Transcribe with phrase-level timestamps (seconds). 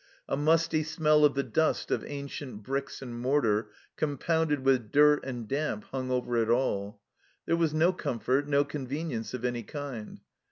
[0.27, 5.47] A musty smell of the dust of ancient bricks and mortar, compounded with dirt and
[5.47, 6.99] damp, hung over it all.
[7.45, 10.19] There was no comfort, no convenience of any kind.